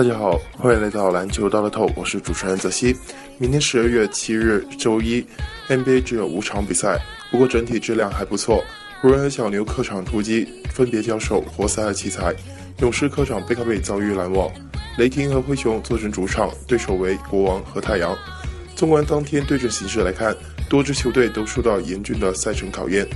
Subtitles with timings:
[0.00, 2.96] 大家好，欢迎来到篮球到了透，我是主持人泽西。
[3.36, 5.22] 明天十二月七日周一
[5.68, 6.98] ，NBA 只有五场比赛，
[7.30, 8.64] 不过整体质量还不错。
[9.02, 12.32] 湖人和小牛客场突击，分别交手活塞和奇才；
[12.78, 14.48] 勇士客场背靠背遭遇篮网；
[14.96, 18.16] 雷霆和灰熊坐镇主场，对手为国王和太阳。
[18.74, 20.34] 纵观当天对阵形势来看，
[20.66, 23.06] 多支球队都受到严峻的赛程考验，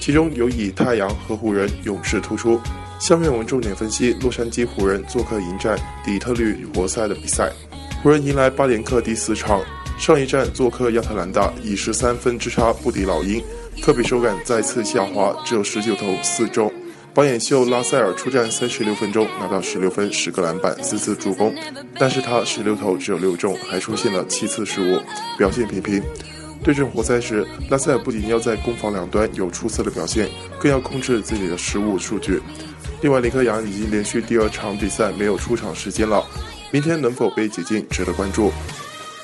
[0.00, 2.60] 其中有以太阳和湖人、勇士突出。
[3.02, 7.52] 下面我们重点分析洛杉矶湖人做客迎战底特律活塞的比赛。
[8.00, 9.60] 湖人迎来八连客第四场，
[9.98, 13.42] 上一站做客亚特兰大，以十三分之差不敌老鹰，
[13.82, 16.72] 科比手感再次下滑，只有十九投四中。
[17.12, 21.52] 保险秀拉塞尔出战三十六分钟，拿到十六分、十个篮板、四次助攻，
[21.98, 25.00] 但是他十六投只有六中，还出现了七次失误，
[25.36, 26.00] 表现平平。
[26.62, 30.28] 对阵活塞时，拉塞尔不仅要在攻防两端有出色的表现，
[30.60, 32.40] 更要控制自己的失误数据。
[33.02, 36.24] 另外，林克杨已经连续第二场比赛没有出场时间了，
[36.70, 38.52] 明天能否被解禁值得关注。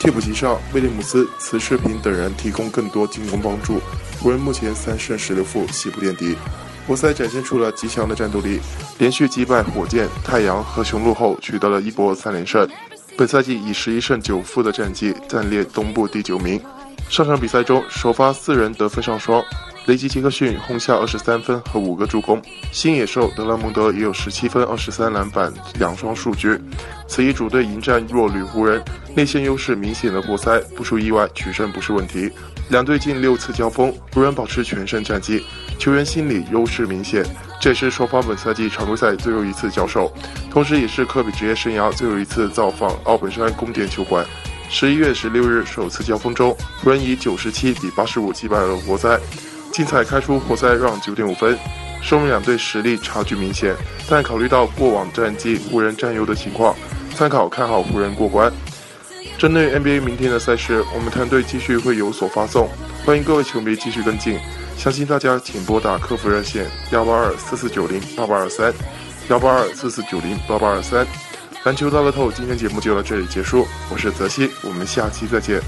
[0.01, 3.81] 替补席上，威廉姆斯、慈世平等人提供更多进攻帮助。
[4.21, 6.37] 湖人目前三胜十六负，西部垫底。
[6.89, 8.59] 活塞展现出了极强的战斗力，
[8.99, 12.69] 连续击败火箭、太阳和雄鹿后，取得了一波三连胜。
[13.17, 16.61] 本赛季以十一胜九负的战绩暂列东部第九名。
[17.09, 19.41] 上场比赛中，首发四人得分上双。
[19.89, 26.61] 雷吉杰克逊轰下二十三分和五个助攻，新野兽德拉蒙德也有十七分、二十三篮板两双数据。
[27.06, 28.84] 此役主队迎战弱旅湖人，
[29.16, 32.31] 内线优势明显的活塞不出意外取胜不是问题。
[32.69, 35.42] 两队近六次交锋，湖人保持全胜战绩，
[35.78, 37.25] 球员心理优势明显。
[37.59, 40.12] 这也是双方本赛季常规赛最后一次交手，
[40.50, 44.22] 同时也是科比职业生涯最后一次造访奥本山宫殿球馆。
[44.69, 49.19] 十一月十六日首次交锋中，湖人以九十七比八十五击败了活塞。
[49.79, 51.57] 竞彩开出活塞让九点五分，
[52.03, 53.77] 说明两队实力差距明显。
[54.09, 56.75] 但考虑到过往战绩湖人占优的情况，
[57.15, 58.53] 参考看好湖人过关。
[59.39, 62.69] 针对 NBA 明天的赛事，我们团队继续会有所发送，
[63.06, 64.37] 欢迎各位球迷继续跟进。
[64.77, 68.75] 相信大家请拨打客服热线幺八二四四九零八八二三，
[69.28, 71.06] 幺八二四四九零八八二三。
[71.62, 75.62] 篮球大乐透，今天节目就到这里结束，我是泽西，我们下期再见。